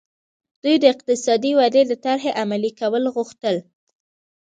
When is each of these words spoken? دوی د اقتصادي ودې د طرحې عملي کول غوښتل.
دوی 0.63 0.75
د 0.79 0.85
اقتصادي 0.93 1.51
ودې 1.59 1.83
د 1.87 1.93
طرحې 2.03 2.31
عملي 2.41 2.71
کول 2.79 3.03
غوښتل. 3.15 3.55